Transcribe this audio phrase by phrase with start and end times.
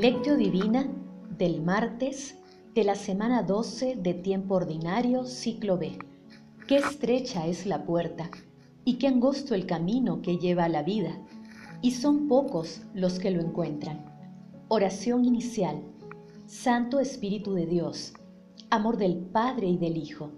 [0.00, 0.88] Lectio Divina
[1.38, 2.36] del martes
[2.72, 5.98] de la semana 12 de tiempo ordinario, ciclo B.
[6.68, 8.30] Qué estrecha es la puerta
[8.84, 11.18] y qué angosto el camino que lleva a la vida,
[11.82, 14.04] y son pocos los que lo encuentran.
[14.68, 15.82] Oración inicial.
[16.46, 18.12] Santo Espíritu de Dios,
[18.70, 20.30] amor del Padre y del Hijo,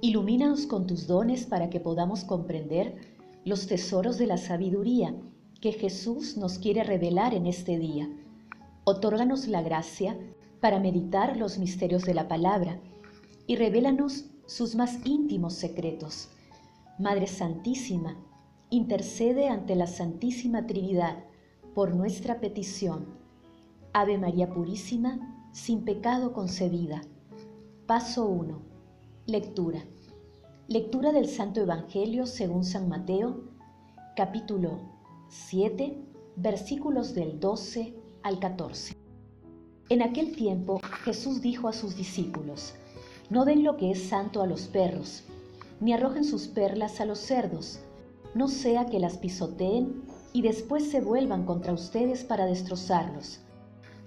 [0.00, 2.96] ilumínanos con tus dones para que podamos comprender
[3.44, 5.14] los tesoros de la sabiduría
[5.60, 8.08] que Jesús nos quiere revelar en este día
[8.84, 10.18] Otórganos la gracia
[10.60, 12.80] para meditar los misterios de la palabra
[13.46, 16.30] y revélanos sus más íntimos secretos.
[16.98, 18.16] Madre Santísima,
[18.70, 21.24] intercede ante la Santísima Trinidad
[21.76, 23.06] por nuestra petición.
[23.92, 27.02] Ave María Purísima, sin pecado concebida.
[27.86, 28.62] Paso 1.
[29.26, 29.84] Lectura.
[30.66, 33.44] Lectura del Santo Evangelio según San Mateo,
[34.16, 34.80] capítulo
[35.28, 36.02] 7,
[36.34, 38.96] versículos del 12 al 14.
[39.88, 42.74] En aquel tiempo Jesús dijo a sus discípulos,
[43.30, 45.24] No den lo que es santo a los perros,
[45.80, 47.80] ni arrojen sus perlas a los cerdos,
[48.34, 53.40] no sea que las pisoteen y después se vuelvan contra ustedes para destrozarlos.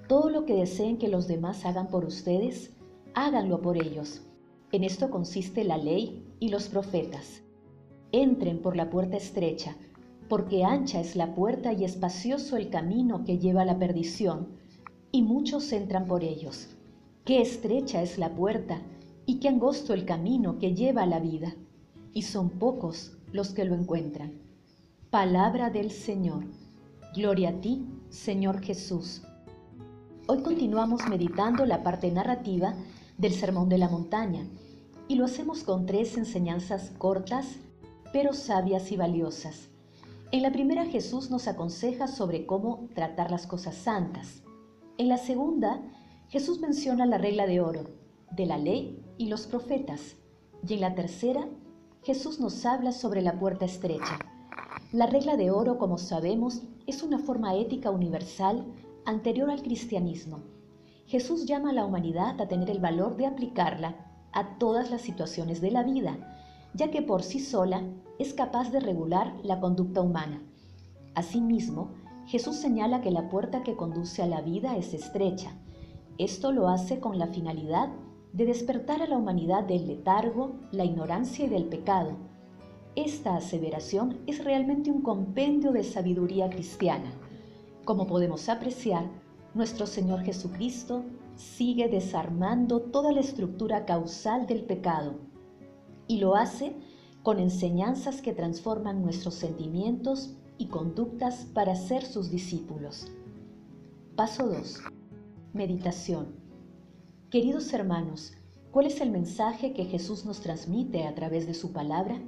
[0.08, 2.71] Todo lo que deseen que los demás hagan por ustedes,
[3.13, 4.21] háganlo por ellos.
[4.71, 7.41] En esto consiste la ley y los profetas.
[8.11, 9.75] Entren por la puerta estrecha,
[10.27, 14.47] porque ancha es la puerta y espacioso el camino que lleva a la perdición,
[15.11, 16.67] y muchos entran por ellos.
[17.23, 18.81] Qué estrecha es la puerta
[19.25, 21.55] y qué angosto el camino que lleva a la vida,
[22.13, 24.33] y son pocos los que lo encuentran.
[25.09, 26.43] Palabra del Señor.
[27.15, 29.21] Gloria a ti, Señor Jesús.
[30.27, 32.73] Hoy continuamos meditando la parte narrativa
[33.17, 34.45] del Sermón de la Montaña,
[35.07, 37.57] y lo hacemos con tres enseñanzas cortas,
[38.11, 39.69] pero sabias y valiosas
[40.31, 44.43] en la primera Jesús nos aconseja sobre cómo tratar las cosas santas.
[44.97, 45.81] En la segunda,
[46.30, 47.89] Jesús menciona la regla de oro,
[48.31, 50.15] de la ley y los profetas.
[50.67, 51.47] Y en la tercera,
[52.02, 54.19] Jesús nos habla sobre la puerta estrecha.
[54.91, 58.65] La regla de oro, como sabemos, es una forma ética universal
[59.05, 60.39] anterior al cristianismo.
[61.05, 63.95] Jesús llama a la humanidad a tener el valor de aplicarla
[64.31, 66.17] a todas las situaciones de la vida,
[66.73, 67.83] ya que por sí sola
[68.20, 70.42] es capaz de regular la conducta humana.
[71.15, 71.92] Asimismo,
[72.26, 75.53] Jesús señala que la puerta que conduce a la vida es estrecha.
[76.17, 77.89] Esto lo hace con la finalidad
[78.33, 82.17] de despertar a la humanidad del letargo, la ignorancia y del pecado.
[82.95, 87.11] Esta aseveración es realmente un compendio de sabiduría cristiana.
[87.83, 89.05] Como podemos apreciar,
[89.53, 91.03] nuestro Señor Jesucristo
[91.36, 95.15] sigue desarmando toda la estructura causal del pecado
[96.08, 96.76] y lo hace
[97.25, 103.08] con enseñanzas que transforman nuestros sentimientos y conductas para ser sus discípulos.
[104.15, 104.81] Paso 2.
[105.52, 106.35] Meditación.
[107.31, 108.33] Queridos hermanos,
[108.69, 112.21] ¿cuál es el mensaje que Jesús nos transmite a través de su palabra?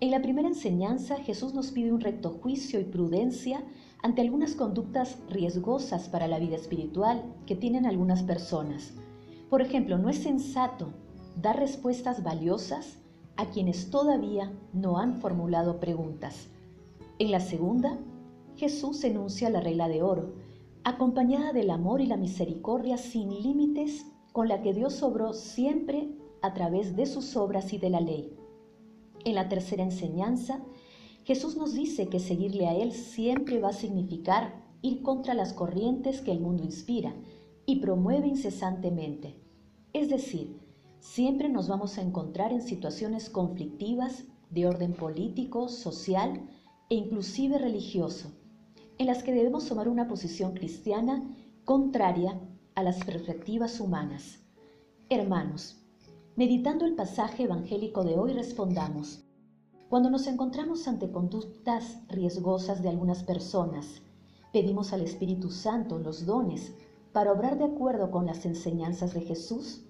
[0.00, 3.64] En la primera enseñanza Jesús nos pide un recto juicio y prudencia
[4.02, 8.92] ante algunas conductas riesgosas para la vida espiritual que tienen algunas personas.
[9.48, 10.92] Por ejemplo, no es sensato
[11.40, 12.97] dar respuestas valiosas
[13.38, 16.48] a quienes todavía no han formulado preguntas.
[17.20, 17.98] En la segunda,
[18.56, 20.34] Jesús enuncia la regla de oro,
[20.82, 26.52] acompañada del amor y la misericordia sin límites con la que Dios obró siempre a
[26.52, 28.36] través de sus obras y de la ley.
[29.24, 30.64] En la tercera enseñanza,
[31.22, 36.22] Jesús nos dice que seguirle a Él siempre va a significar ir contra las corrientes
[36.22, 37.14] que el mundo inspira
[37.66, 39.36] y promueve incesantemente,
[39.92, 40.67] es decir,
[41.00, 46.48] siempre nos vamos a encontrar en situaciones conflictivas de orden político, social
[46.88, 48.32] e inclusive religioso,
[48.98, 51.22] en las que debemos tomar una posición cristiana
[51.64, 52.40] contraria
[52.74, 54.40] a las perspectivas humanas.
[55.10, 55.76] Hermanos,
[56.36, 59.24] meditando el pasaje evangélico de hoy respondamos,
[59.88, 64.02] cuando nos encontramos ante conductas riesgosas de algunas personas,
[64.52, 66.74] pedimos al Espíritu Santo los dones
[67.12, 69.87] para obrar de acuerdo con las enseñanzas de Jesús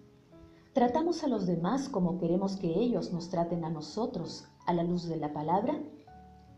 [0.79, 5.09] ¿Tratamos a los demás como queremos que ellos nos traten a nosotros a la luz
[5.09, 5.77] de la palabra?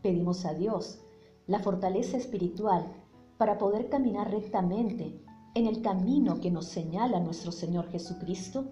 [0.03, 0.99] Pedimos a Dios
[1.47, 2.85] la fortaleza espiritual
[3.39, 5.25] para poder caminar rectamente
[5.55, 8.67] en el camino que nos señala nuestro Señor Jesucristo.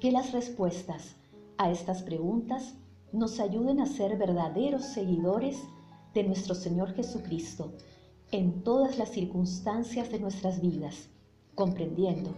[0.00, 1.16] Que las respuestas
[1.58, 2.74] a estas preguntas
[3.12, 5.62] nos ayuden a ser verdaderos seguidores
[6.14, 7.74] de nuestro Señor Jesucristo
[8.30, 11.10] en todas las circunstancias de nuestras vidas,
[11.54, 12.30] comprendiendo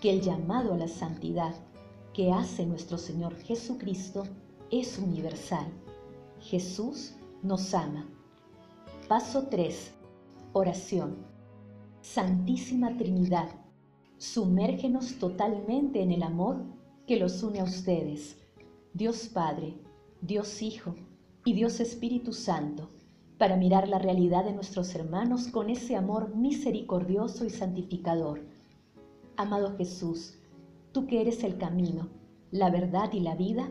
[0.00, 1.54] que el llamado a la santidad
[2.12, 4.24] que hace nuestro Señor Jesucristo
[4.70, 5.66] es universal.
[6.40, 8.08] Jesús nos ama.
[9.08, 9.92] Paso 3.
[10.52, 11.16] Oración.
[12.00, 13.48] Santísima Trinidad,
[14.16, 16.64] sumérgenos totalmente en el amor
[17.06, 18.36] que los une a ustedes,
[18.94, 19.74] Dios Padre,
[20.22, 20.94] Dios Hijo
[21.44, 22.90] y Dios Espíritu Santo,
[23.38, 28.55] para mirar la realidad de nuestros hermanos con ese amor misericordioso y santificador.
[29.38, 30.38] Amado Jesús,
[30.92, 32.08] tú que eres el camino,
[32.50, 33.68] la verdad y la vida,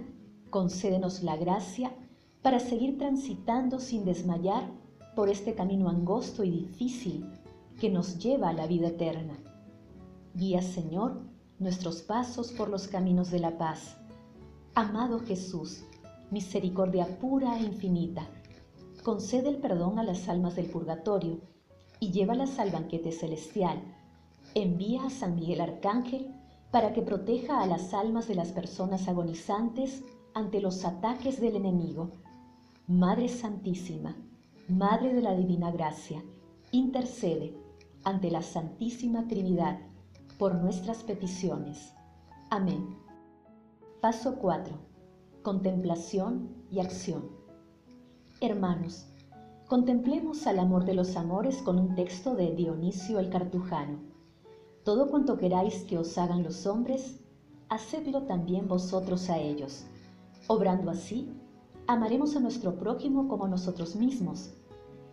[0.52, 1.92] concédenos la gracia
[2.44, 4.70] para seguir transitando sin desmayar
[5.16, 7.28] por este camino angosto y difícil
[7.80, 9.40] que nos lleva a la vida eterna.
[10.36, 11.22] Guía, Señor,
[11.58, 13.98] nuestros pasos por los caminos de la paz.
[14.76, 15.84] Amado Jesús,
[16.30, 18.28] misericordia pura e infinita,
[19.04, 21.40] concede el perdón a las almas del purgatorio
[22.00, 23.82] y llévalas al banquete celestial.
[24.58, 26.34] Envía a San Miguel Arcángel
[26.72, 30.02] para que proteja a las almas de las personas agonizantes
[30.34, 32.12] ante los ataques del enemigo.
[32.88, 34.16] Madre Santísima,
[34.70, 36.24] Madre de la Divina Gracia,
[36.72, 37.54] intercede
[38.06, 39.78] ante la Santísima Trinidad
[40.40, 41.92] por nuestras peticiones.
[42.50, 42.96] Amén.
[44.00, 44.74] Paso 4.
[45.44, 47.30] Contemplación y acción.
[48.40, 49.06] Hermanos,
[49.68, 54.15] contemplemos al amor de los amores con un texto de Dionisio el Cartujano.
[54.86, 57.20] Todo cuanto queráis que os hagan los hombres,
[57.70, 59.84] hacedlo también vosotros a ellos.
[60.46, 61.28] Obrando así,
[61.88, 64.54] amaremos a nuestro prójimo como nosotros mismos.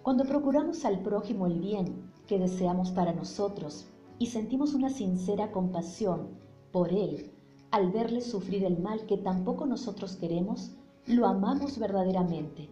[0.03, 3.87] Cuando procuramos al prójimo el bien que deseamos para nosotros
[4.19, 6.29] y sentimos una sincera compasión
[6.71, 7.33] por él
[7.71, 10.73] al verle sufrir el mal que tampoco nosotros queremos,
[11.07, 12.69] lo amamos verdaderamente.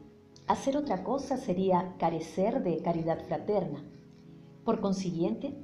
[0.49, 3.82] Hacer otra cosa sería carecer de caridad fraterna.
[4.67, 5.56] Por consiguiente,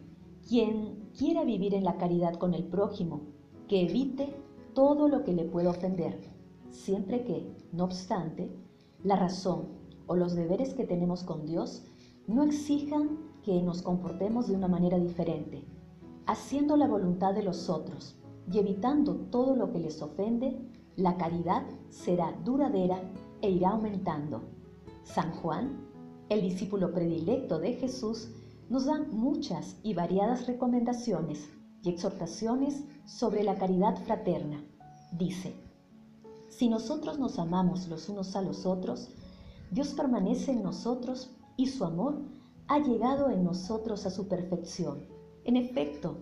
[0.48, 3.22] quien quiera vivir en la caridad con el prójimo,
[3.68, 4.36] que evite
[4.74, 6.20] todo lo que le pueda ofender,
[6.70, 8.50] siempre que, no obstante,
[9.02, 9.68] la razón
[10.06, 11.84] o los deberes que tenemos con Dios
[12.26, 15.64] no exijan que nos comportemos de una manera diferente,
[16.26, 18.16] haciendo la voluntad de los otros
[18.52, 20.58] y evitando todo lo que les ofende,
[20.96, 23.00] la caridad será duradera
[23.40, 24.42] e irá aumentando.
[25.02, 25.86] San Juan,
[26.28, 28.30] el discípulo predilecto de Jesús,
[28.68, 31.48] nos da muchas y variadas recomendaciones
[31.82, 34.64] y exhortaciones sobre la caridad fraterna.
[35.12, 35.54] Dice,
[36.48, 39.10] si nosotros nos amamos los unos a los otros,
[39.70, 42.22] Dios permanece en nosotros y su amor
[42.68, 45.06] ha llegado en nosotros a su perfección.
[45.44, 46.16] En efecto,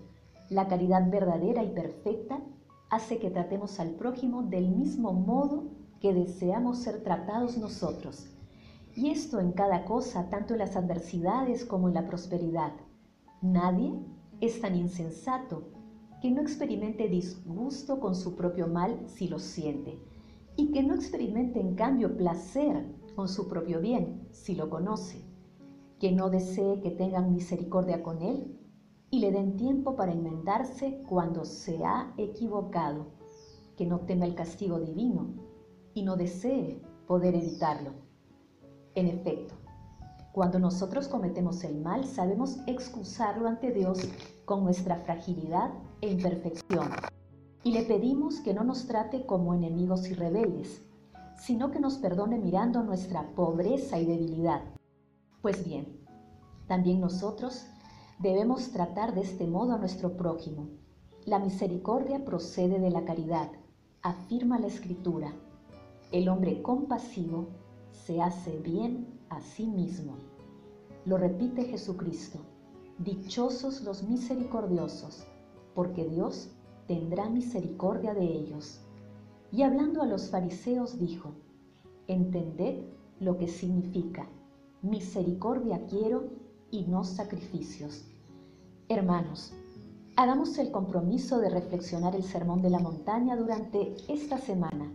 [0.50, 2.40] la caridad verdadera y perfecta
[2.90, 5.64] hace que tratemos al prójimo del mismo modo
[6.00, 8.26] que deseamos ser tratados nosotros.
[8.96, 12.72] Y esto en cada cosa, tanto en las adversidades como en la prosperidad.
[13.42, 13.92] Nadie
[14.40, 15.64] es tan insensato
[16.22, 19.98] que no experimente disgusto con su propio mal si lo siente,
[20.56, 22.86] y que no experimente en cambio placer
[23.16, 25.24] con su propio bien si lo conoce,
[25.98, 28.58] que no desee que tengan misericordia con él
[29.10, 33.08] y le den tiempo para enmendarse cuando se ha equivocado,
[33.76, 35.34] que no teme el castigo divino
[35.94, 38.13] y no desee poder evitarlo.
[38.94, 39.54] En efecto,
[40.32, 43.98] cuando nosotros cometemos el mal, sabemos excusarlo ante Dios
[44.44, 45.70] con nuestra fragilidad
[46.00, 46.88] e imperfección.
[47.62, 50.82] Y le pedimos que no nos trate como enemigos y rebeldes,
[51.36, 54.62] sino que nos perdone mirando nuestra pobreza y debilidad.
[55.42, 56.00] Pues bien,
[56.66, 57.66] también nosotros
[58.18, 60.68] Debemos tratar de este modo a nuestro prójimo.
[61.26, 63.50] La misericordia procede de la caridad,
[64.02, 65.34] afirma la Escritura.
[66.12, 67.48] El hombre compasivo
[67.94, 70.16] se hace bien a sí mismo.
[71.04, 72.40] Lo repite Jesucristo.
[72.98, 75.24] Dichosos los misericordiosos,
[75.74, 76.50] porque Dios
[76.86, 78.80] tendrá misericordia de ellos.
[79.50, 81.32] Y hablando a los fariseos dijo,
[82.06, 82.84] Entended
[83.20, 84.28] lo que significa,
[84.82, 86.24] misericordia quiero
[86.70, 88.04] y no sacrificios.
[88.88, 89.54] Hermanos,
[90.16, 94.92] hagamos el compromiso de reflexionar el Sermón de la Montaña durante esta semana.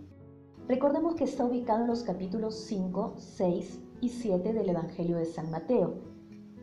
[0.69, 5.51] Recordemos que está ubicado en los capítulos 5, 6 y 7 del Evangelio de San
[5.51, 5.95] Mateo.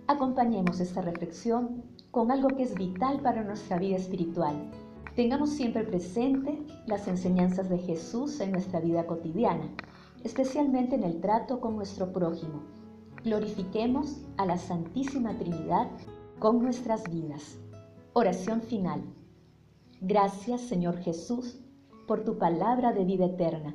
[0.07, 4.55] Acompañemos esta reflexión con algo que es vital para nuestra vida espiritual.
[5.15, 9.69] Tengamos siempre presente las enseñanzas de Jesús en nuestra vida cotidiana,
[10.25, 12.63] especialmente en el trato con nuestro prójimo
[13.27, 15.91] glorifiquemos a la Santísima Trinidad
[16.39, 17.59] con nuestras vidas.
[18.13, 19.03] Oración final.
[20.01, 21.59] Gracias Señor Jesús
[22.07, 23.75] por tu palabra de vida eterna.